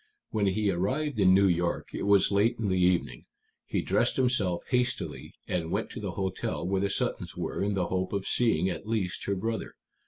[0.31, 3.25] When he arrived in New York it was late in the evening.
[3.67, 7.85] He dressed himself hastily, and went to the hotel where the Suttons were, in the
[7.85, 9.73] hope of seeing at least her brother.